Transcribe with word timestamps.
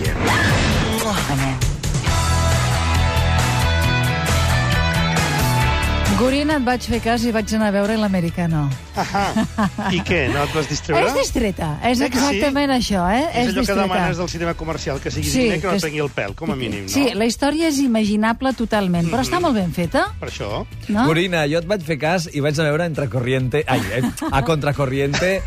like 0.00 0.08
you. 0.08 0.14
I'm 0.14 1.60
in. 1.60 1.65
Gorina, 6.16 6.54
et 6.56 6.64
vaig 6.64 6.84
fer 6.88 6.98
cas 7.04 7.24
i 7.28 7.30
vaig 7.34 7.50
anar 7.58 7.66
a 7.68 7.72
veure 7.74 7.96
l'americano. 8.00 8.62
Ahà. 8.96 9.24
I 9.92 9.98
què, 10.00 10.22
no 10.32 10.40
et 10.46 10.54
vas 10.56 10.68
distreure? 10.70 11.10
És 11.10 11.16
distreta, 11.18 11.68
és 11.84 12.00
Eh 12.00 12.08
que 12.08 12.16
sí? 12.16 12.24
exactament 12.24 12.72
això, 12.72 13.02
eh? 13.12 13.26
És 13.42 13.50
allò 13.50 13.52
que 13.52 13.60
distreta. 13.66 13.82
demanes 13.82 14.20
del 14.22 14.30
cinema 14.32 14.54
comercial, 14.56 15.00
que 15.02 15.12
sigui 15.12 15.28
Sí, 15.28 15.34
sí, 15.34 15.44
que 15.50 15.58
no 15.60 15.74
que 15.74 15.76
et 15.76 15.84
prengui 15.84 16.00
el 16.00 16.08
pèl, 16.16 16.32
com 16.38 16.54
a 16.54 16.56
mínim, 16.56 16.86
no? 16.86 16.94
Sí, 16.94 17.04
la 17.12 17.28
història 17.28 17.68
és 17.68 17.82
imaginable 17.84 18.54
totalment, 18.56 19.10
però 19.12 19.20
està 19.26 19.42
molt 19.44 19.58
ben 19.60 19.76
feta, 19.76 20.06
Per 20.22 20.30
això. 20.30 20.64
no? 20.88 21.04
Corina, 21.04 21.44
jo 21.52 21.60
et 21.60 21.68
vaig 21.68 21.84
fer 21.84 21.98
cas 22.00 22.30
i 22.32 22.40
vaig 22.40 22.56
a 22.56 22.68
veure 22.70 22.88
Entre 22.88 23.10
Corriente... 23.12 23.62
Ai, 23.68 23.80
eh, 23.98 24.02
a 24.32 24.42
Contracorriente. 24.42 25.42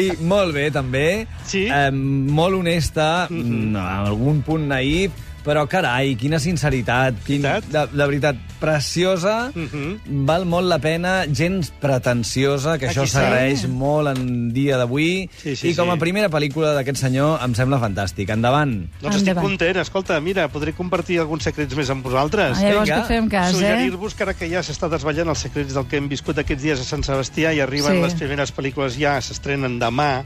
I 0.00 0.08
molt 0.24 0.54
bé, 0.56 0.70
també. 0.72 1.26
Sí? 1.44 1.66
Eh, 1.68 1.90
molt 1.92 2.56
honesta, 2.56 3.28
mm 3.28 3.44
en 3.66 3.76
algun 3.76 4.40
punt 4.46 4.64
naïf, 4.70 5.12
però 5.46 5.62
carai, 5.70 6.16
quina 6.18 6.40
sinceritat, 6.42 7.14
quin, 7.24 7.40
de, 7.46 7.52
Veritat? 7.60 7.92
de 7.94 8.06
veritat, 8.10 8.36
preciosa, 8.58 9.52
Mhm. 9.54 10.24
val 10.26 10.44
molt 10.44 10.66
la 10.66 10.78
pena, 10.80 11.24
gens 11.30 11.70
pretensiosa, 11.80 12.78
que 12.78 12.88
això 12.88 13.02
Aquí 13.06 13.10
sí. 13.56 13.66
molt 13.68 14.08
en 14.16 14.52
dia 14.52 14.76
d'avui, 14.76 15.28
Sí, 15.42 15.54
sí, 15.56 15.68
i 15.70 15.74
com 15.76 15.90
a 15.90 15.94
sí. 15.94 16.00
primera 16.00 16.28
pel·lícula 16.28 16.74
d'aquest 16.74 16.98
senyor 16.98 17.38
em 17.44 17.54
sembla 17.54 17.78
fantàstic. 17.78 18.28
Endavant. 18.30 18.88
Doncs 19.00 19.16
estic 19.16 19.28
Endavant. 19.28 19.46
content. 19.52 19.76
Escolta, 19.76 20.20
mira, 20.20 20.48
podré 20.48 20.72
compartir 20.72 21.20
alguns 21.20 21.44
secrets 21.44 21.76
més 21.76 21.88
amb 21.90 22.02
vosaltres. 22.04 22.58
Ah, 22.58 22.62
llavors 22.62 22.88
Vinga, 22.88 23.02
que 23.02 23.08
fem 23.14 23.28
cas, 23.28 23.50
eh? 23.50 23.52
Suggerir-vos 23.54 24.14
que 24.14 24.22
ara 24.24 24.34
que 24.34 24.48
ja 24.50 24.60
s'està 24.60 24.88
desvetllant 24.90 25.28
els 25.28 25.38
secrets 25.38 25.74
del 25.74 25.86
que 25.86 25.96
hem 25.96 26.08
viscut 26.08 26.38
aquests 26.38 26.62
dies 26.62 26.80
a 26.80 26.84
Sant 26.84 27.02
Sebastià 27.04 27.54
i 27.54 27.60
arriben 27.60 27.94
Sí. 27.96 28.02
les 28.02 28.14
primeres 28.14 28.52
pel·lícules 28.54 28.96
ja, 28.98 29.20
s'estrenen 29.20 29.78
demà, 29.78 30.24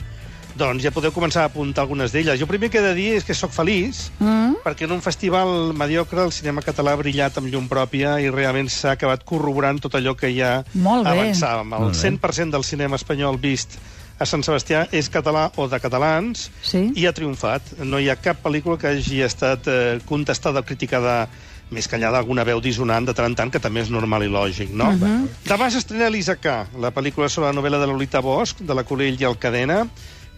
doncs 0.61 0.85
ja 0.85 0.93
podeu 0.93 1.13
començar 1.15 1.43
a 1.47 1.49
apuntar 1.51 1.83
algunes 1.87 2.13
d'elles. 2.13 2.39
Jo 2.41 2.47
primer 2.51 2.69
que 2.71 2.79
he 2.79 2.85
de 2.85 2.95
dir 2.95 3.15
és 3.17 3.25
que 3.25 3.35
sóc 3.35 3.53
feliç, 3.57 4.11
Mm? 4.21 4.59
perquè 4.65 4.85
en 4.85 4.93
un 4.93 5.01
festival 5.03 5.73
mediocre 5.75 6.23
el 6.23 6.33
cinema 6.37 6.61
català 6.61 6.93
ha 6.93 7.01
brillat 7.01 7.39
amb 7.41 7.49
llum 7.49 7.69
pròpia 7.69 8.19
i 8.21 8.29
realment 8.31 8.69
s'ha 8.69 8.93
acabat 8.93 9.25
corroborant 9.25 9.81
tot 9.81 9.95
allò 9.97 10.15
que 10.15 10.29
ja 10.37 10.65
Molt 10.75 11.05
bé. 11.09 11.11
avançàvem. 11.17 11.73
El 11.73 11.81
Molt 11.89 11.95
bé. 11.97 11.99
100% 12.11 12.51
del 12.53 12.65
cinema 12.65 12.97
espanyol 13.01 13.39
vist 13.41 13.79
a 14.21 14.27
Sant 14.27 14.43
Sebastià 14.45 14.87
és 14.93 15.09
català 15.11 15.51
o 15.57 15.67
de 15.67 15.81
catalans 15.81 16.51
Sí. 16.63 16.93
i 16.95 17.07
ha 17.07 17.13
triomfat. 17.17 17.79
No 17.85 17.99
hi 17.99 18.11
ha 18.11 18.17
cap 18.21 18.43
pel·lícula 18.45 18.77
que 18.77 18.89
hagi 18.89 19.23
estat 19.23 19.67
eh, 19.67 19.99
contestada 20.05 20.61
o 20.61 20.63
criticada 20.63 21.27
més 21.71 21.87
que 21.89 21.97
allà 21.97 22.11
d'alguna 22.13 22.43
veu 22.45 22.61
dissonant 22.61 23.07
de 23.07 23.15
tant 23.15 23.27
en 23.31 23.35
tant, 23.39 23.51
que 23.51 23.61
també 23.63 23.81
és 23.81 23.89
normal 23.91 24.25
i 24.25 24.29
lògic, 24.29 24.71
no? 24.75 24.91
Mhm. 24.93 25.29
Demà 25.47 25.71
s'estrena 25.71 26.11
l'Isacà, 26.11 26.67
la 26.79 26.91
pel·lícula 26.93 27.29
sobre 27.31 27.49
la 27.53 27.55
novel·la 27.55 27.79
de 27.81 27.87
Lolita 27.87 28.21
Bosch, 28.21 28.59
de 28.61 28.75
la 28.75 28.83
Colell 28.85 29.17
i 29.21 29.25
el 29.25 29.39
Cadena, 29.39 29.87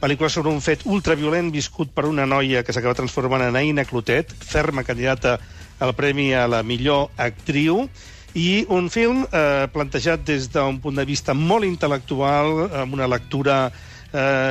pel·lícula 0.03 0.31
sobre 0.35 0.51
un 0.51 0.59
fet 0.59 0.83
ultraviolent 0.91 1.53
viscut 1.55 1.93
per 1.95 2.09
una 2.11 2.27
noia 2.27 2.65
que 2.67 2.75
s'acaba 2.75 2.97
transformant 2.99 3.45
en 3.47 3.59
Aina 3.61 3.85
Clotet, 3.87 4.35
ferma 4.35 4.83
candidata 4.83 5.37
al 5.79 5.95
Premi 5.95 6.33
a 6.35 6.49
la 6.51 6.65
millor 6.67 7.13
actriu, 7.23 7.87
i 8.35 8.65
un 8.73 8.89
film 8.91 9.23
eh, 9.29 9.69
plantejat 9.71 10.25
des 10.27 10.49
d'un 10.51 10.81
punt 10.83 10.99
de 10.99 11.05
vista 11.07 11.37
molt 11.37 11.69
intel·lectual, 11.69 12.67
amb 12.83 12.97
una 12.97 13.07
lectura 13.07 13.67
eh, 13.69 13.92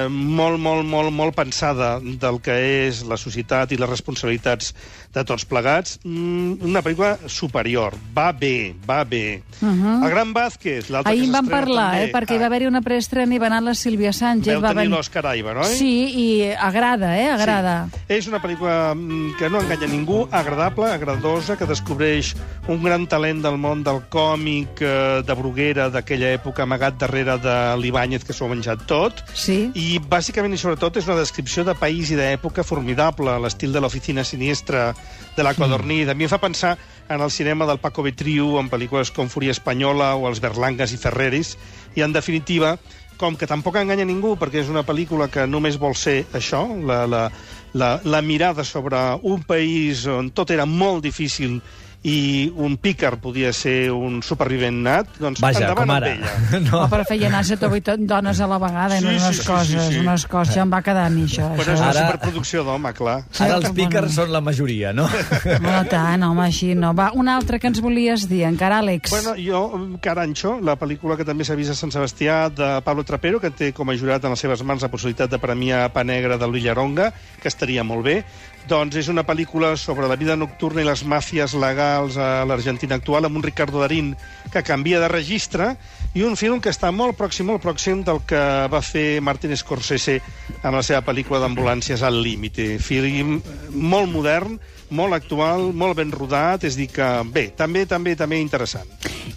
molt, 0.09 0.59
molt, 0.59 0.85
molt, 0.87 1.11
molt 1.13 1.35
pensada 1.35 1.99
del 2.01 2.39
que 2.41 2.55
és 2.87 3.03
la 3.05 3.17
societat 3.17 3.71
i 3.71 3.77
les 3.77 3.89
responsabilitats 3.89 4.73
de 5.13 5.23
tots 5.27 5.45
plegats. 5.45 5.99
Mm, 6.03 6.63
una 6.65 6.81
pel·lícula 6.81 7.17
superior. 7.27 7.93
Va 8.15 8.31
bé, 8.31 8.73
va 8.87 9.03
bé. 9.03 9.43
Uh 9.61 9.67
-huh. 9.67 10.03
El 10.05 10.09
Gran 10.09 10.33
Vázquez, 10.33 10.89
l'altre 10.89 11.11
Mhm. 11.13 11.19
Ahir 11.21 11.31
que 11.31 11.37
en 11.37 11.43
s'estrena 11.43 11.59
parlar, 11.61 11.91
també. 11.91 12.03
eh, 12.05 12.11
perquè 12.13 12.35
hi 12.35 12.37
va 12.39 12.45
haver 12.45 12.67
una 12.67 12.81
preestrena 12.81 13.35
i 13.35 13.37
va 13.37 13.47
anar 13.47 13.61
la 13.63 13.75
Sílvia 13.75 14.13
Sánchez. 14.13 14.53
Veu 14.53 14.61
va 14.61 14.69
tenir 14.69 14.83
venir- 14.83 14.97
l'Òscar 14.97 15.25
Aiva, 15.27 15.53
no? 15.53 15.63
Sí, 15.63 16.05
i 16.15 16.51
agrada, 16.57 17.19
eh, 17.19 17.29
agrada. 17.29 17.87
Sí. 17.91 17.99
És 18.07 18.27
una 18.27 18.41
pel·lícula 18.41 18.93
mm, 18.95 19.35
que 19.37 19.49
no 19.49 19.59
enganya 19.61 19.87
ningú, 19.87 20.27
agradable, 20.31 20.85
agradadosa, 20.91 21.57
que 21.57 21.65
descobreix 21.65 22.35
un 22.67 22.81
gran 22.81 23.05
talent 23.07 23.41
del 23.43 23.57
món 23.57 23.83
del 23.83 24.01
còmic 24.09 24.81
eh, 24.81 25.21
de 25.25 25.33
Bruguera 25.33 25.89
d'aquella 25.89 26.33
època 26.33 26.63
amagat 26.63 26.97
darrere 26.97 27.37
de 27.37 27.77
l'Ibáñez, 27.77 28.23
que 28.23 28.33
s'ho 28.33 28.45
ha 28.45 28.49
menjat 28.49 28.85
tot. 28.87 29.13
Sí. 29.33 29.50
I 29.51 29.99
bàsicament 30.07 30.53
i 30.55 30.59
sobretot 30.59 30.97
és 31.01 31.07
una 31.09 31.19
descripció 31.19 31.65
de 31.67 31.75
país 31.75 32.11
i 32.11 32.17
d'època 32.19 32.63
formidable, 32.63 33.33
l'estil 33.43 33.73
de 33.75 33.81
l'oficina 33.83 34.23
sinistra 34.23 34.91
de 35.35 35.43
la 35.43 35.53
Codornís. 35.57 36.07
A 36.09 36.15
mi 36.15 36.27
em 36.27 36.31
fa 36.31 36.39
pensar 36.41 36.77
en 37.09 37.21
el 37.21 37.31
cinema 37.31 37.67
del 37.67 37.81
Paco 37.83 38.03
Betriu, 38.05 38.57
en 38.59 38.69
pel·lícules 38.71 39.11
com 39.11 39.29
Fúria 39.29 39.51
Espanyola 39.51 40.13
o 40.15 40.27
els 40.29 40.39
Berlangas 40.43 40.93
i 40.95 40.99
Ferreris, 41.01 41.57
i 41.95 42.05
en 42.05 42.15
definitiva, 42.15 42.77
com 43.21 43.35
que 43.37 43.49
tampoc 43.49 43.75
enganya 43.77 44.07
ningú, 44.07 44.37
perquè 44.39 44.63
és 44.63 44.71
una 44.71 44.85
pel·lícula 44.87 45.27
que 45.29 45.45
només 45.47 45.77
vol 45.81 45.93
ser 45.99 46.23
això, 46.33 46.63
la, 46.87 47.03
la, 47.05 47.27
la, 47.73 47.91
la 48.03 48.21
mirada 48.25 48.63
sobre 48.63 48.97
un 49.21 49.43
país 49.43 50.07
on 50.09 50.31
tot 50.33 50.51
era 50.55 50.65
molt 50.65 51.03
difícil 51.03 51.59
i 52.03 52.51
un 52.57 52.77
pícar 52.81 53.19
podia 53.21 53.51
ser 53.53 53.91
un 53.93 54.23
supervivent 54.25 54.79
nat, 54.81 55.09
doncs 55.21 55.37
Vaja, 55.43 55.59
endavant 55.67 55.77
com 55.77 55.91
amb 55.91 55.97
ara. 55.99 56.13
ella. 56.15 56.61
No. 56.71 56.79
Oh, 56.83 56.87
però 56.89 57.03
feia 57.05 57.27
anar 57.29 57.43
set 57.45 57.61
o 57.63 57.69
vuit 57.69 57.85
dones 58.09 58.39
a 58.41 58.47
la 58.49 58.57
vegada, 58.57 58.97
Sí, 58.97 59.03
sí, 59.05 59.09
unes 59.11 59.23
sí, 59.27 59.33
sí, 59.41 59.45
coses, 59.47 59.83
sí, 59.85 59.93
sí. 59.93 59.99
unes 60.01 60.25
coses. 60.25 60.55
Ja 60.55 60.63
em 60.65 60.71
va 60.73 60.81
quedar 60.81 61.05
a 61.05 61.09
mi, 61.13 61.27
això. 61.29 61.45
Però 61.53 61.61
és 61.61 61.67
això. 61.75 61.83
una 61.83 61.89
Ara- 61.91 62.05
superproducció 62.07 62.63
d'home, 62.65 62.93
clar. 62.97 63.17
Sí, 63.29 63.43
Ara 63.45 63.59
els 63.59 63.69
pícars 63.69 64.07
bueno. 64.09 64.15
són 64.17 64.31
la 64.33 64.41
majoria, 64.41 64.93
no? 64.93 65.05
No 65.61 65.75
tant, 65.89 66.23
home, 66.25 66.43
així 66.47 66.73
no. 66.75 66.93
Va, 66.97 67.11
una 67.13 67.35
altra 67.37 67.59
que 67.59 67.67
ens 67.69 67.81
volies 67.81 68.25
dir, 68.29 68.43
encara, 68.49 68.79
Àlex. 68.81 69.11
Bueno, 69.13 69.35
jo, 69.37 69.61
Carancho, 70.01 70.57
la 70.61 70.77
pel·lícula 70.81 71.17
que 71.17 71.25
també 71.27 71.45
s'ha 71.45 71.55
vist 71.59 71.71
a 71.71 71.77
Sant 71.77 71.93
Sebastià 71.93 72.47
de 72.49 72.71
Pablo 72.85 73.03
Trapero, 73.05 73.39
que 73.39 73.51
té 73.53 73.71
com 73.77 73.89
a 73.89 73.95
jurat 73.97 74.25
en 74.25 74.33
les 74.33 74.39
seves 74.41 74.63
mans 74.65 74.81
la 74.81 74.89
possibilitat 74.89 75.29
de 75.29 75.37
premiar 75.39 75.91
Pa 75.93 76.03
Negra 76.03 76.37
del 76.41 76.51
Villaronga, 76.51 77.11
que 77.41 77.47
estaria 77.47 77.83
molt 77.85 78.03
bé. 78.09 78.23
Doncs 78.69 78.95
és 78.95 79.07
una 79.11 79.23
pel·lícula 79.27 79.73
sobre 79.75 80.07
la 80.07 80.15
vida 80.15 80.35
nocturna 80.37 80.83
i 80.83 80.85
les 80.87 81.01
màfies 81.03 81.53
legals 81.59 82.15
a 82.21 82.45
l'Argentina 82.47 82.95
actual, 82.95 83.25
amb 83.27 83.39
un 83.39 83.43
Ricardo 83.43 83.81
Darín 83.81 84.13
que 84.53 84.61
canvia 84.63 84.99
de 85.01 85.09
registre, 85.11 85.75
i 86.13 86.23
un 86.23 86.37
film 86.39 86.61
que 86.61 86.69
està 86.71 86.91
molt 86.93 87.17
pròxim, 87.19 87.47
molt 87.49 87.63
pròxim 87.63 88.03
del 88.07 88.21
que 88.27 88.39
va 88.71 88.81
fer 88.85 89.19
Martin 89.23 89.55
Scorsese 89.57 90.19
amb 90.61 90.75
la 90.77 90.83
seva 90.83 91.01
pel·lícula 91.07 91.39
d'ambulàncies 91.43 92.03
al 92.03 92.21
límite. 92.23 92.77
Film 92.79 93.41
molt 93.71 94.11
modern, 94.11 94.57
molt 94.91 95.15
actual, 95.17 95.71
molt 95.73 95.97
ben 95.99 96.11
rodat, 96.11 96.63
és 96.67 96.75
a 96.75 96.81
dir 96.83 96.89
que, 96.93 97.07
bé, 97.31 97.47
també, 97.57 97.85
també, 97.87 98.15
també 98.19 98.39
interessant. 98.39 98.87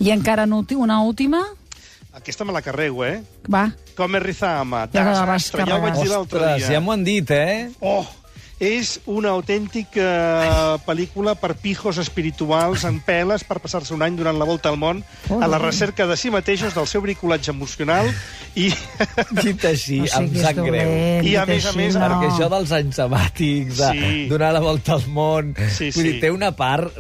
I 0.01 0.11
encara 0.15 0.45
una 0.45 0.57
últi- 0.63 0.77
una 0.79 1.01
última? 1.03 1.43
Aquesta 2.15 2.45
me 2.45 2.53
la 2.53 2.63
carrego, 2.63 3.05
eh? 3.05 3.23
Va. 3.51 3.69
Com 3.97 4.15
Rizama, 4.23 4.85
Ja 4.93 5.03
la 5.03 5.25
vas 5.25 5.49
desastre, 5.49 5.65
ja 5.67 5.77
ho 5.77 5.81
vaig 5.83 5.95
dir 5.99 6.09
l'altre 6.11 6.39
Ostres, 6.39 6.69
ja 6.71 6.81
m'ho 6.81 6.93
han 6.93 7.03
dit, 7.05 7.31
eh? 7.31 7.71
Oh, 7.81 8.07
és 8.63 9.01
una 9.11 9.31
autèntica 9.35 10.79
pel·lícula 10.87 11.35
per 11.41 11.55
pijos 11.59 11.99
espirituals 11.99 12.85
en 12.89 13.01
peles 13.05 13.43
per 13.45 13.59
passar-se 13.61 13.93
un 13.97 14.03
any 14.07 14.15
durant 14.17 14.39
la 14.39 14.47
volta 14.47 14.71
al 14.71 14.79
món 14.79 15.03
a 15.41 15.49
la 15.51 15.59
recerca 15.59 16.07
de 16.07 16.17
si 16.17 16.31
mateixos, 16.31 16.75
del 16.77 16.87
seu 16.87 17.03
bricolatge 17.03 17.51
emocional 17.51 18.07
i, 18.55 18.69
Dit 19.43 19.65
així, 19.67 19.99
No 19.99 20.07
em 20.07 20.29
siguis 20.29 20.45
sap 20.45 20.55
greu. 20.61 20.69
dolent, 20.71 21.27
I 21.27 21.35
a 21.41 21.45
més 21.49 21.67
a 21.67 21.73
més, 21.75 21.97
no. 21.99 22.05
Perquè 22.07 22.29
això 22.31 22.49
dels 22.53 22.71
anys 22.79 23.01
sabàtics, 23.01 23.81
de 23.81 23.91
Sí. 23.95 24.13
donar 24.31 24.53
la 24.55 24.61
volta 24.63 24.95
al 24.95 25.03
món... 25.11 25.51
Sí, 25.75 25.91
vull 25.97 26.07
dir, 26.07 26.15
té 26.23 26.31
una 26.31 26.53
part... 26.55 26.95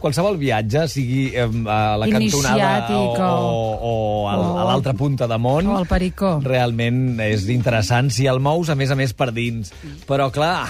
Qualsevol 0.00 0.38
viatge, 0.40 0.86
sigui 0.88 1.26
eh, 1.36 1.44
a 1.68 1.98
la 2.00 2.08
cantonada 2.08 2.56
Iniciàtic 2.56 3.20
o, 3.20 3.28
o- 3.28 3.76
o, 3.90 3.94
a, 4.30 4.38
o- 4.40 4.56
a 4.62 4.64
l'altra 4.70 4.94
punta 4.96 5.28
de 5.28 5.36
món... 5.42 5.68
O 5.68 5.76
el 5.82 5.86
pericó. 5.90 6.38
Realment 6.44 7.20
és 7.28 7.44
interessant 7.52 8.08
si 8.14 8.24
el 8.30 8.40
mous, 8.40 8.72
a 8.72 8.78
més 8.80 8.90
a 8.90 8.96
més, 8.96 9.12
per 9.12 9.30
dins. 9.36 9.74
Però, 10.08 10.30
clar... 10.32 10.69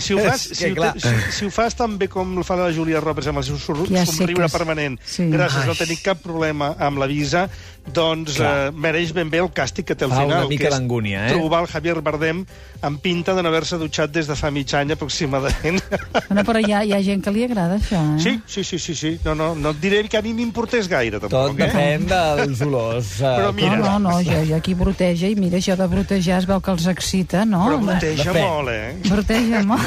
si 0.00 0.14
ho, 0.14 0.18
fas, 0.18 0.40
si, 0.40 0.70
ho, 0.72 0.92
si, 0.96 1.08
si 1.38 1.44
ho 1.46 1.50
fas 1.50 1.74
tan 1.76 1.98
bé 1.98 2.08
com 2.08 2.38
el 2.38 2.44
fa 2.44 2.56
la 2.56 2.72
Julia 2.72 3.00
Roberts 3.00 3.28
amb 3.28 3.38
el 3.38 3.44
seu 3.44 3.58
sur- 3.58 3.86
Ja 3.90 4.04
somriure 4.06 4.46
és- 4.46 4.52
permanent, 4.52 4.98
sí. 5.04 5.28
gràcies, 5.30 5.64
no 5.66 5.72
Ai. 5.72 5.78
tenir 5.78 5.98
cap 6.02 6.18
problema 6.22 6.74
amb 6.78 6.98
la 6.98 7.06
visa, 7.06 7.48
doncs 7.84 8.38
Clar. 8.38 8.68
eh, 8.68 8.72
mereix 8.72 9.12
ben 9.12 9.28
bé 9.30 9.38
el 9.42 9.50
càstig 9.52 9.84
que 9.84 9.94
té 9.94 10.04
al 10.06 10.10
Fa 10.10 10.22
final. 10.22 10.48
que 10.48 10.68
és 10.68 10.80
eh? 10.80 11.32
Trobar 11.34 11.60
el 11.62 11.66
Javier 11.68 12.00
Bardem 12.00 12.44
amb 12.80 13.00
pinta 13.00 13.34
de 13.34 13.42
no 13.42 13.48
haver-se 13.50 13.76
dutxat 13.76 14.10
des 14.10 14.26
de 14.26 14.34
fa 14.34 14.50
mig 14.50 14.72
any 14.74 14.92
aproximadament. 14.92 15.82
No, 16.34 16.42
però 16.42 16.58
hi 16.66 16.72
ha, 16.72 16.82
hi 16.84 16.92
ha 16.92 17.00
gent 17.04 17.22
que 17.22 17.30
li 17.30 17.44
agrada 17.44 17.76
això, 17.76 18.00
eh? 18.16 18.20
Sí, 18.20 18.40
sí, 18.46 18.64
sí, 18.64 18.78
sí, 18.78 18.94
sí. 18.94 19.18
No, 19.24 19.34
no, 19.34 19.54
no 19.54 19.70
et 19.70 19.80
diré 19.80 20.00
que 20.08 20.16
a 20.16 20.22
mi 20.22 20.32
m'importés 20.34 20.88
gaire, 20.88 21.20
tot 21.20 21.30
tampoc, 21.30 21.60
eh? 21.60 21.68
depèn 21.68 22.06
dels 22.08 22.60
olors. 22.64 23.20
eh, 23.20 23.24
Però 23.36 23.52
mira- 23.52 23.76
No, 23.76 23.98
no, 23.98 24.10
no, 24.10 24.22
jo, 24.24 24.40
jo 24.48 24.56
aquí 24.56 24.74
broteja, 24.74 25.28
i 25.28 25.36
mira, 25.36 25.58
això 25.58 25.76
de 25.76 25.86
brotejar 25.86 26.38
es 26.40 26.46
veu 26.48 26.60
que 26.64 26.70
els 26.72 26.86
excita, 26.90 27.44
no? 27.44 27.66
Però 27.68 27.78
broteja 27.84 28.32
Depèn. 28.32 28.48
molt, 28.48 28.68
eh? 28.72 28.96
Broteja 29.08 29.62
molt. 29.62 29.83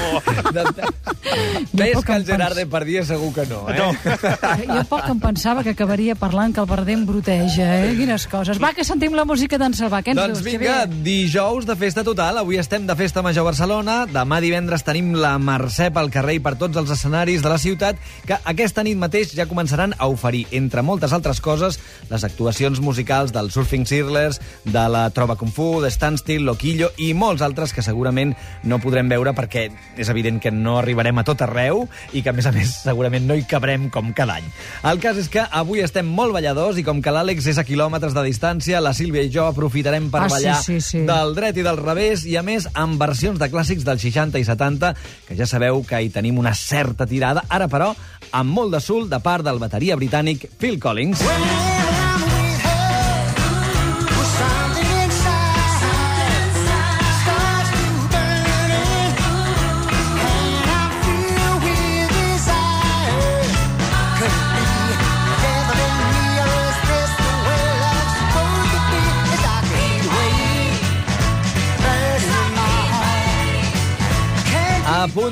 Poc 1.93 2.05
que 2.05 2.13
el 2.15 2.25
Gerard 2.25 2.53
pens- 2.53 2.57
Depardieu 2.57 3.03
segur 3.05 3.31
que 3.35 3.45
no, 3.49 3.61
eh? 3.69 3.77
No. 3.77 3.91
Jo 4.77 4.83
poc 4.89 5.07
em 5.11 5.19
pensava 5.21 5.63
que 5.63 5.71
acabaria 5.75 6.15
parlant 6.15 6.53
que 6.55 6.61
el 6.63 6.67
Verdem 6.69 7.05
broteja, 7.07 7.67
eh? 7.85 7.93
Quines 7.97 8.27
coses. 8.31 8.59
Va, 8.61 8.71
que 8.75 8.83
sentim 8.87 9.15
la 9.17 9.25
música 9.25 9.57
d'en 9.59 9.75
Salvà. 9.77 10.01
Què 10.05 10.13
ens 10.13 10.19
Doncs 10.21 10.41
dius, 10.41 10.47
vinga, 10.59 10.79
Xavier? 10.85 11.03
dijous 11.05 11.67
de 11.67 11.75
festa 11.79 12.03
total. 12.07 12.39
Avui 12.41 12.57
estem 12.61 12.85
de 12.87 12.95
festa 12.99 13.21
major 13.25 13.45
a 13.45 13.49
Barcelona. 13.51 13.97
Demà 14.11 14.39
divendres 14.43 14.83
tenim 14.87 15.13
la 15.17 15.35
Mercè 15.39 15.89
pel 15.93 16.11
carrer 16.13 16.37
i 16.39 16.43
per 16.43 16.55
tots 16.59 16.77
els 16.79 16.91
escenaris 16.93 17.43
de 17.45 17.49
la 17.51 17.57
ciutat, 17.61 17.99
que 18.27 18.37
aquesta 18.45 18.83
nit 18.83 18.97
mateix 18.99 19.33
ja 19.37 19.47
començaran 19.49 19.93
a 19.97 20.07
oferir, 20.11 20.45
entre 20.51 20.81
moltes 20.83 21.13
altres 21.13 21.41
coses, 21.41 21.79
les 22.09 22.23
actuacions 22.27 22.79
musicals 22.83 23.33
del 23.35 23.51
Surfing 23.51 23.85
Searlers, 23.87 24.41
de 24.65 24.87
la 24.89 25.09
Trova 25.11 25.35
Kung 25.35 25.51
Fu, 25.53 25.81
de 25.83 25.91
Standstill, 25.91 26.45
Loquillo 26.47 26.91
i 26.97 27.13
molts 27.13 27.41
altres 27.45 27.73
que 27.73 27.81
segurament 27.85 28.35
no 28.63 28.79
podrem 28.83 29.09
veure 29.09 29.33
perquè 29.37 29.67
és 29.97 30.09
evident 30.09 30.39
que 30.43 30.51
no 30.51 30.77
arribarem 30.77 31.17
a 31.17 31.23
tot 31.25 31.41
arreu 31.41 31.85
i 32.13 32.21
que, 32.21 32.29
a 32.29 32.33
més 32.33 32.45
a 32.45 32.51
més, 32.51 32.73
segurament 32.83 33.25
no 33.27 33.35
hi 33.37 33.45
cabrem 33.49 33.87
com 33.93 34.11
cada 34.13 34.35
any. 34.41 34.49
El 34.89 34.99
cas 35.03 35.17
és 35.17 35.29
que 35.33 35.41
avui 35.41 35.81
estem 35.85 36.05
molt 36.05 36.33
balladors 36.35 36.77
i 36.77 36.83
com 36.85 37.01
que 37.01 37.13
l'Àlex 37.13 37.47
és 37.53 37.57
a 37.57 37.65
quilòmetres 37.67 38.13
de 38.13 38.23
distància, 38.27 38.81
la 38.83 38.93
Sílvia 38.97 39.23
i 39.25 39.31
jo 39.33 39.45
aprofitarem 39.47 40.09
per 40.13 40.25
Ah, 40.25 40.29
sí, 40.29 40.35
ballar 40.35 40.57
sí, 40.63 40.79
sí. 40.81 41.05
del 41.07 41.33
dret 41.37 41.57
i 41.57 41.65
del 41.65 41.77
revés 41.79 42.25
i, 42.25 42.35
a 42.37 42.43
més, 42.43 42.67
amb 42.73 42.99
versions 43.01 43.39
de 43.39 43.49
clàssics 43.53 43.85
dels 43.87 44.01
60 44.01 44.39
i 44.41 44.45
70, 44.45 44.93
que 45.27 45.37
ja 45.39 45.45
sabeu 45.49 45.83
que 45.87 46.01
hi 46.01 46.09
tenim 46.13 46.37
una 46.41 46.53
certa 46.57 47.05
tirada. 47.07 47.45
Ara, 47.49 47.67
però, 47.71 47.93
amb 48.31 48.51
molt 48.53 48.73
de 48.75 48.81
sul 48.83 49.09
de 49.09 49.19
part 49.23 49.45
del 49.45 49.59
bateria 49.59 49.95
britànic 49.95 50.49
Phil 50.59 50.79
Collins. 50.79 51.21
A 51.21 51.76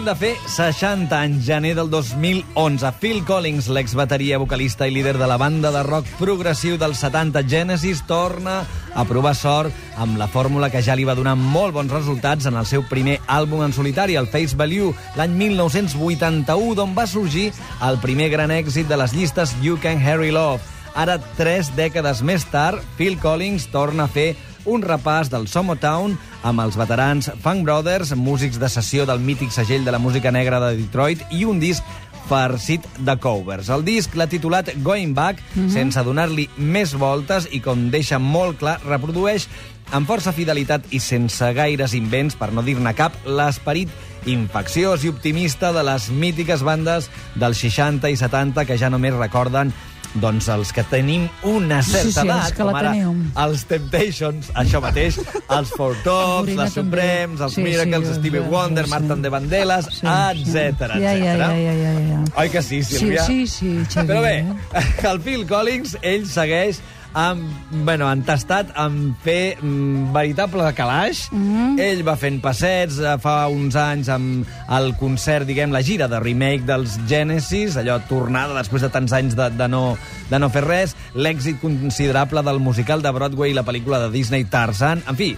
de 0.06 0.14
fer 0.14 0.36
60 0.46 1.10
anys, 1.18 1.40
gener 1.48 1.72
del 1.74 1.90
2011. 1.90 2.92
Phil 3.02 3.24
Collins, 3.26 3.66
l'exbateria, 3.74 4.38
vocalista 4.38 4.86
i 4.86 4.94
líder 4.94 5.16
de 5.18 5.26
la 5.26 5.38
banda 5.42 5.72
de 5.74 5.82
rock 5.88 6.06
progressiu 6.20 6.78
dels 6.78 7.02
70 7.02 7.42
Genesis, 7.50 8.04
torna 8.06 8.60
a 8.94 9.06
provar 9.10 9.34
sort 9.34 9.74
amb 9.98 10.20
la 10.22 10.28
fórmula 10.30 10.70
que 10.70 10.84
ja 10.86 10.94
li 10.94 11.08
va 11.10 11.18
donar 11.18 11.34
molt 11.40 11.74
bons 11.74 11.92
resultats 11.92 12.46
en 12.46 12.60
el 12.60 12.70
seu 12.70 12.86
primer 12.86 13.18
àlbum 13.26 13.66
en 13.66 13.74
solitari, 13.74 14.20
el 14.20 14.30
Face 14.30 14.54
Value, 14.54 14.94
l'any 15.18 15.34
1981, 15.42 16.76
d'on 16.78 16.94
va 16.94 17.10
sorgir 17.10 17.50
el 17.82 17.98
primer 18.04 18.30
gran 18.30 18.54
èxit 18.54 18.86
de 18.92 19.02
les 19.02 19.18
llistes 19.18 19.58
You 19.66 19.82
Can 19.82 20.06
Harry 20.06 20.30
Love. 20.30 20.75
Ara, 20.96 21.18
tres 21.36 21.74
dècades 21.76 22.22
més 22.24 22.46
tard, 22.48 22.80
Phil 22.96 23.18
Collins 23.20 23.68
torna 23.68 24.06
a 24.06 24.12
fer 24.12 24.30
un 24.66 24.82
repàs 24.82 25.28
del 25.30 25.50
Somotown 25.52 26.16
amb 26.48 26.64
els 26.64 26.78
veterans 26.80 27.28
Funk 27.44 27.66
Brothers, 27.68 28.16
músics 28.16 28.58
de 28.62 28.70
sessió 28.72 29.04
del 29.06 29.20
mític 29.20 29.52
segell 29.52 29.84
de 29.86 29.92
la 29.92 30.00
música 30.00 30.32
negra 30.32 30.62
de 30.64 30.78
Detroit, 30.80 31.22
i 31.36 31.44
un 31.46 31.60
disc 31.60 31.84
farcit 32.30 32.88
de 33.06 33.18
covers. 33.22 33.70
El 33.70 33.84
disc 33.86 34.16
l'ha 34.16 34.30
titulat 34.32 34.72
Going 34.82 35.14
Back, 35.14 35.44
mm 35.44 35.62
-hmm. 35.62 35.74
sense 35.74 36.04
donar-li 36.04 36.50
més 36.58 36.94
voltes 36.94 37.48
i, 37.52 37.60
com 37.60 37.92
deixa 37.92 38.18
molt 38.18 38.58
clar, 38.58 38.80
reprodueix 38.88 39.48
amb 39.92 40.08
força 40.08 40.34
fidelitat 40.34 40.86
i 40.90 41.00
sense 41.00 41.54
gaires 41.54 41.94
invents, 41.94 42.36
per 42.36 42.52
no 42.54 42.64
dir-ne 42.64 42.94
cap, 42.94 43.14
l'esperit 43.26 43.90
infecciós 44.26 45.04
i 45.04 45.10
optimista 45.10 45.72
de 45.72 45.84
les 45.84 46.10
mítiques 46.10 46.64
bandes 46.64 47.12
dels 47.36 47.58
60 47.58 48.10
i 48.10 48.18
70 48.18 48.66
que 48.66 48.78
ja 48.78 48.90
només 48.90 49.14
recorden 49.14 49.74
doncs 50.22 50.48
els 50.54 50.72
que 50.72 50.84
tenim 50.88 51.26
una 51.44 51.82
certa 51.84 52.04
Sí, 52.06 52.12
sí, 52.14 52.24
edat, 52.28 52.54
que 52.56 52.64
com 52.64 52.76
ara 52.76 52.92
teniu. 52.94 53.14
els 53.44 53.66
Temptations, 53.68 54.50
això 54.56 54.80
mateix, 54.84 55.18
els 55.52 55.74
Four 55.76 55.96
Tops, 56.08 56.54
les. 56.56 56.74
Supremes, 56.74 57.42
els 57.42 57.54
Sí, 57.58 57.64
Miracles, 57.66 58.08
sí, 58.08 58.14
Stevie 58.22 58.40
Wonder, 58.50 58.86
sí. 58.86 58.92
Martin 58.96 59.22
de 59.22 59.30
Vandellas, 59.30 59.90
Sí, 59.92 60.08
etc. 60.08 60.94
sí. 60.96 61.02
Ja, 61.04 61.14
ja, 61.14 61.36
ja, 61.36 61.50
ja, 61.54 61.74
ja, 61.84 61.94
ja. 62.10 62.20
Oi 62.38 62.50
que 62.50 62.62
sí, 62.64 62.84
Sílvia? 62.84 63.24
Sí, 63.26 63.46
sí, 63.48 63.78
sí, 63.84 63.86
Xavier. 63.90 64.08
Però 64.08 64.22
bé, 64.22 65.10
el 65.12 65.20
Phil 65.22 65.46
Collins, 65.48 65.98
ell 66.02 66.26
segueix 66.32 66.80
amb, 67.16 67.48
bueno, 67.88 68.10
entestat 68.12 68.74
en 68.80 69.16
fer 69.24 69.56
mm, 69.56 70.12
veritable 70.16 70.68
calaix. 70.78 71.26
Mm. 71.32 71.80
Ell 71.82 72.04
va 72.06 72.18
fent 72.20 72.42
passets 72.44 73.00
eh, 73.00 73.16
fa 73.24 73.38
uns 73.52 73.78
anys 73.80 74.12
amb 74.12 74.56
el 74.76 74.92
concert, 75.00 75.48
diguem, 75.48 75.74
la 75.74 75.84
gira 75.86 76.10
de 76.12 76.20
remake 76.22 76.68
dels 76.68 77.00
Genesis, 77.10 77.80
allò 77.80 77.98
tornada 78.10 78.58
després 78.60 78.84
de 78.86 78.92
tants 78.94 79.16
anys 79.16 79.38
de, 79.40 79.50
de, 79.56 79.70
no, 79.72 79.86
de 80.30 80.42
no 80.42 80.52
fer 80.54 80.66
res, 80.68 80.96
l'èxit 81.16 81.62
considerable 81.64 82.44
del 82.46 82.60
musical 82.60 83.02
de 83.02 83.16
Broadway 83.16 83.56
i 83.56 83.58
la 83.58 83.66
pel·lícula 83.68 84.04
de 84.04 84.12
Disney 84.14 84.46
Tarzan, 84.52 85.04
en 85.08 85.20
fi, 85.20 85.34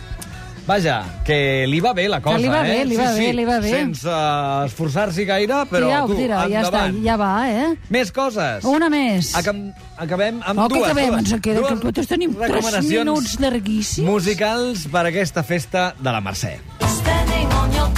Vaja, 0.67 0.97
que 1.23 1.63
li 1.71 1.77
va 1.79 1.93
bé 1.95 2.09
la 2.11 2.19
cosa, 2.19 2.37
li 2.43 2.49
va 2.51 2.59
bé, 2.65 2.81
eh? 2.81 2.85
li 2.85 2.97
va 2.99 3.05
sí, 3.13 3.19
bé, 3.21 3.27
sí, 3.29 3.35
li 3.37 3.45
va 3.47 3.59
bé. 3.63 3.69
Sense 3.71 4.15
esforçar-s'hi 4.65 5.23
gaire, 5.29 5.61
però 5.71 5.87
ja, 5.93 6.01
tu, 6.09 6.17
tira, 6.19 6.41
ja 6.51 6.65
està, 6.65 6.81
endavant. 6.83 6.97
ja 7.05 7.15
va, 7.21 7.29
eh? 7.47 7.69
Més 7.95 8.11
coses. 8.11 8.67
Una 8.67 8.89
més. 8.91 9.31
Acab 9.39 9.61
acabem 9.97 10.41
amb 10.43 10.59
Oh, 10.59 10.67
que 10.67 10.75
dues. 10.75 10.89
acabem, 10.89 11.07
dues, 11.13 11.19
ens 11.23 11.31
en 11.37 11.41
queda, 11.47 11.61
dues 11.61 11.69
que 11.69 11.75
nosaltres 11.79 12.11
tenim 12.11 12.35
tres 12.35 12.83
minuts 12.89 13.37
llarguíssims. 13.39 14.09
musicals 14.09 14.87
per 14.91 15.05
a 15.05 15.07
aquesta 15.13 15.43
festa 15.43 15.93
de 15.97 16.11
la 16.11 16.19
Mercè. 16.21 16.57
Standing 16.83 17.47
on 17.63 17.73
your 17.79 17.89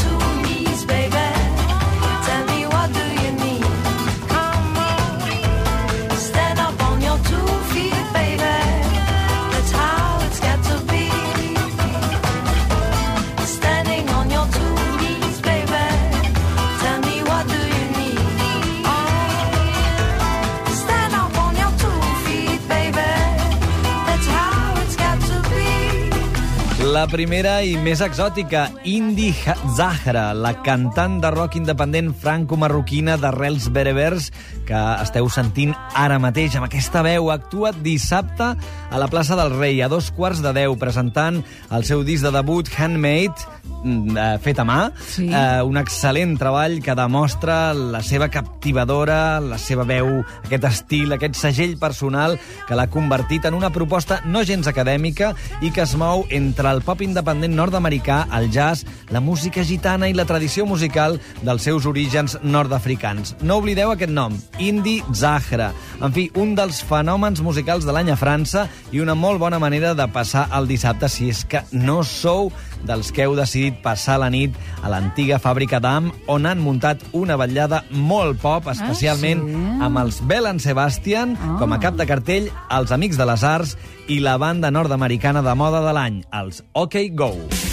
La 27.00 27.06
primera 27.08 27.62
i 27.64 27.78
més 27.80 28.02
exòtica, 28.04 28.66
Indy 28.84 29.30
Ha- 29.46 29.54
Zahra, 29.78 30.34
la 30.36 30.52
cantant 30.66 31.14
de 31.24 31.30
rock 31.32 31.56
independent 31.56 32.10
franco-marroquina 32.12 33.16
d'arrels 33.22 33.70
berebers 33.72 34.26
que 34.68 34.82
esteu 35.06 35.30
sentint 35.32 35.72
ara 35.96 36.18
mateix 36.20 36.58
amb 36.60 36.68
aquesta 36.68 37.00
veu. 37.06 37.30
Actua 37.32 37.72
dissabte 37.72 38.50
a 38.92 39.00
la 39.00 39.08
plaça 39.08 39.38
del 39.40 39.56
Rei, 39.56 39.80
a 39.82 39.88
dos 39.88 40.12
quarts 40.12 40.42
de 40.44 40.52
deu, 40.58 40.76
presentant 40.82 41.40
el 41.72 41.88
seu 41.88 42.04
disc 42.04 42.26
de 42.28 42.34
debut 42.36 42.68
Handmade, 42.76 43.48
mm, 43.86 44.18
eh, 44.18 44.38
fet 44.44 44.60
a 44.60 44.66
mà, 44.68 44.92
Sí. 45.00 45.30
eh, 45.32 45.64
un 45.64 45.78
excel·lent 45.80 46.36
treball 46.38 46.82
que 46.84 46.96
demostra 47.00 47.74
la 47.74 48.04
seva 48.04 48.28
captivadora, 48.28 49.40
la 49.40 49.58
seva 49.58 49.86
veu, 49.86 50.26
aquest 50.44 50.66
estil, 50.66 51.14
aquest 51.14 51.36
segell 51.36 51.78
personal 51.80 52.38
que 52.68 52.76
l'ha 52.76 52.88
convertit 52.92 53.46
en 53.46 53.54
una 53.54 53.70
proposta 53.72 54.20
no 54.26 54.44
gens 54.44 54.68
acadèmica 54.68 55.34
i 55.62 55.72
que 55.72 55.82
es 55.88 55.96
mou 55.96 56.26
entre 56.30 56.70
el 56.70 56.82
pop 56.90 57.04
independent 57.06 57.54
nord-americà, 57.54 58.24
el 58.34 58.48
jazz, 58.50 58.82
la 59.14 59.22
música 59.22 59.62
gitana 59.62 60.08
i 60.10 60.16
la 60.18 60.26
tradició 60.26 60.66
musical 60.66 61.20
dels 61.46 61.68
seus 61.68 61.86
orígens 61.86 62.40
nord-africans. 62.42 63.36
No 63.46 63.60
oblideu 63.62 63.92
aquest 63.94 64.10
nom, 64.10 64.34
Indy 64.58 64.96
Zahra. 65.14 65.70
En 66.02 66.16
fi, 66.16 66.30
un 66.42 66.56
dels 66.58 66.82
fenòmens 66.90 67.44
musicals 67.46 67.86
de 67.86 67.94
l'any 67.94 68.10
a 68.10 68.18
França 68.18 68.66
i 68.90 69.04
una 69.04 69.14
molt 69.14 69.38
bona 69.38 69.62
manera 69.62 69.94
de 69.94 70.08
passar 70.10 70.48
el 70.58 70.66
dissabte 70.72 71.12
si 71.14 71.30
és 71.30 71.44
que 71.46 71.62
no 71.78 72.00
sou 72.02 72.50
dels 72.84 73.12
que 73.12 73.24
heu 73.24 73.36
decidit 73.36 73.82
passar 73.84 74.20
la 74.20 74.30
nit 74.30 74.56
a 74.84 74.90
l'antiga 74.90 75.40
fàbrica 75.40 75.80
d'Am, 75.80 76.12
on 76.28 76.46
han 76.46 76.60
muntat 76.64 77.04
una 77.14 77.36
vetllada 77.38 77.84
molt 77.92 78.40
pop, 78.42 78.68
especialment 78.68 79.44
sí? 79.46 79.56
amb 79.84 79.98
els 79.98 80.22
Bell 80.26 80.48
Sebastian, 80.60 81.38
Ah. 81.40 81.56
com 81.60 81.74
a 81.74 81.80
cap 81.80 81.96
de 81.96 82.06
cartell, 82.08 82.50
els 82.72 82.92
Amics 82.92 83.18
de 83.18 83.26
les 83.26 83.44
Arts 83.44 83.78
i 84.08 84.20
la 84.20 84.38
banda 84.38 84.72
nord-americana 84.72 85.42
de 85.42 85.56
moda 85.56 85.82
de 85.86 85.94
l'any, 85.94 86.24
els 86.32 86.64
OK 86.74 86.96
Go. 87.14 87.36
Borina, 87.38 87.69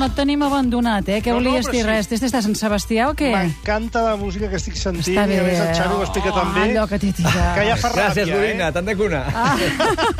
no 0.00 0.06
et 0.08 0.14
tenim 0.16 0.40
abandonat, 0.42 1.08
eh? 1.12 1.18
Què 1.22 1.30
No, 1.34 1.38
no, 1.40 1.50
volies 1.50 1.66
però 1.68 1.72
dir 1.76 1.82
sí. 1.84 1.88
res? 1.88 2.08
Des 2.10 2.20
de 2.24 2.30
Sant 2.32 2.56
Sebastià 2.58 3.10
o 3.10 3.14
què? 3.18 3.30
M'encanta 3.36 4.02
la 4.06 4.16
música 4.16 4.48
que 4.50 4.56
estic 4.58 4.76
sentint 4.80 5.04
Està 5.14 5.26
bé. 5.28 5.36
i 5.36 5.40
a 5.42 5.44
més 5.46 5.60
el 5.60 5.70
Xavi 5.76 5.94
ho 5.98 6.02
explica 6.06 6.32
Oh, 6.32 6.38
tan 6.40 6.54
bé 6.56 6.64
allò 6.70 6.86
que 6.88 6.98
t'he 6.98 7.12
tirat. 7.12 7.54
que 7.58 7.66
ja 7.68 7.76
fa 7.76 7.92
Gràcies, 7.94 8.26
ràbia, 8.26 8.40
Borina, 8.40 8.68
eh? 8.68 8.72
tant 8.72 8.86
de 8.90 8.96
cuna. 8.96 9.22
Ah. 9.34 9.56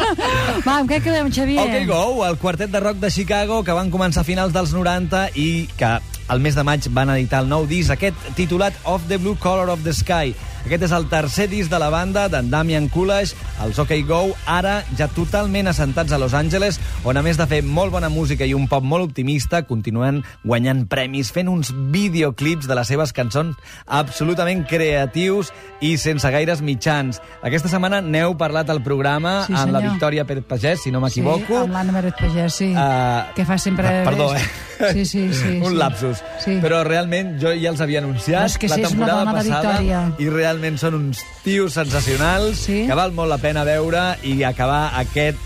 Va, 0.67 0.77
amb 0.81 0.91
què 0.91 1.01
quedem, 1.03 1.31
Xavier? 1.33 1.65
OK 1.65 1.87
Go, 1.91 2.25
el 2.29 2.37
quartet 2.39 2.71
de 2.71 2.81
rock 2.81 3.01
de 3.03 3.11
Chicago 3.11 3.63
que 3.65 3.73
van 3.77 3.91
començar 3.91 4.23
a 4.23 4.29
finals 4.29 4.53
dels 4.55 4.73
90 4.77 5.31
i 5.41 5.69
que 5.77 5.97
al 6.31 6.39
mes 6.45 6.55
de 6.55 6.63
maig 6.63 6.87
van 6.95 7.11
editar 7.17 7.41
el 7.43 7.49
nou 7.51 7.65
disc, 7.67 7.91
aquest 7.91 8.15
titulat 8.39 8.75
Of 8.85 9.09
the 9.09 9.17
Blue 9.19 9.35
Color 9.41 9.73
of 9.75 9.83
the 9.83 9.93
Sky. 9.97 10.35
Aquest 10.67 10.85
és 10.87 10.93
el 10.93 11.07
tercer 11.11 11.49
disc 11.51 11.71
de 11.73 11.79
la 11.81 11.89
banda, 11.91 12.27
d'en 12.29 12.51
Damian 12.53 12.89
Coolidge, 12.93 13.37
els 13.65 13.79
OK 13.81 13.95
Go, 14.07 14.21
ara 14.47 14.81
ja 14.99 15.09
totalment 15.13 15.71
assentats 15.71 16.13
a 16.13 16.19
Los 16.21 16.35
Angeles, 16.37 16.79
on 17.05 17.17
a 17.17 17.23
més 17.25 17.39
de 17.41 17.47
fer 17.51 17.63
molt 17.65 17.93
bona 17.95 18.11
música 18.13 18.47
i 18.47 18.55
un 18.55 18.69
pop 18.69 18.85
molt 18.85 19.09
optimista, 19.11 19.63
continuen 19.69 20.23
guanyant 20.45 20.85
premis, 20.91 21.33
fent 21.33 21.49
uns 21.49 21.73
videoclips 21.93 22.69
de 22.69 22.77
les 22.77 22.89
seves 22.93 23.13
cançons 23.17 23.57
absolutament 23.87 24.65
creatius 24.69 25.51
i 25.81 25.95
sense 26.01 26.29
gaires 26.31 26.61
mitjans. 26.65 27.21
Aquesta 27.43 27.71
setmana 27.73 28.03
n'heu 28.05 28.37
parlat 28.39 28.71
al 28.71 28.83
programa 28.85 29.41
Sí, 29.47 29.55
amb 29.57 29.73
la. 29.75 29.81
Victòria 29.81 30.27
Pérez 30.29 30.45
Pagès, 30.47 30.85
si 30.85 30.93
no 30.93 31.01
m'equivoco. 31.01 31.47
Sí, 31.49 31.57
amb 31.65 31.73
l'Anna 31.75 31.95
Meret 31.97 32.19
Pagès, 32.21 32.55
sí. 32.61 32.71
Uh, 32.75 33.33
que 33.35 33.47
fa 33.49 33.57
sempre... 33.59 34.03
Perdó, 34.05 34.35
eh? 34.37 34.45
Sí, 34.93 35.05
sí, 35.05 35.27
sí. 35.35 35.59
un 35.67 35.79
lapsus. 35.79 36.21
Sí. 36.45 36.59
Però 36.63 36.83
realment 36.87 37.35
jo 37.41 37.53
ja 37.57 37.73
els 37.73 37.81
havia 37.85 38.01
anunciat 38.05 38.45
No, 38.45 38.49
és 38.49 38.57
que 38.61 38.69
la 38.71 38.79
sí, 38.79 38.85
és 38.85 38.95
una 38.95 39.07
temporada 39.07 39.25
dona, 39.25 39.35
passada 39.37 39.75
Victòria. 39.81 40.01
i 40.19 40.29
realment 40.51 40.79
són 40.81 40.97
uns 40.99 41.21
tios 41.45 41.77
sensacionals 41.79 42.65
Sí. 42.67 42.83
que 42.89 42.95
val 42.99 43.13
molt 43.15 43.31
la 43.31 43.39
pena 43.39 43.63
veure 43.65 44.17
i 44.27 44.43
acabar 44.43 44.91
aquest 44.99 45.39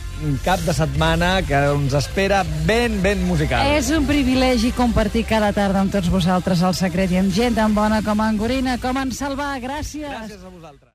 cap 0.44 0.61
de 0.64 0.73
setmana 0.73 1.42
que 1.44 1.58
ens 1.58 1.92
espera 1.92 2.44
ben, 2.64 3.00
ben 3.02 3.26
musical. 3.26 3.66
És 3.76 3.90
un 3.90 4.06
privilegi 4.06 4.70
compartir 4.73 5.25
cada 5.28 5.52
tarda 5.52 5.80
amb 5.82 5.92
tots 5.92 6.08
vosaltres 6.08 6.62
el 6.62 6.75
secret 6.78 7.11
i 7.12 7.18
amb 7.20 7.34
gent 7.34 7.58
tan 7.58 7.75
bona 7.75 8.00
com 8.02 8.20
en 8.25 8.38
Gorina, 8.38 8.78
com 8.78 8.96
en 8.96 9.11
Salvà. 9.12 9.52
Gràcies. 9.61 10.08
Gràcies 10.08 10.40
a 10.40 10.49
vosaltres. 10.49 10.90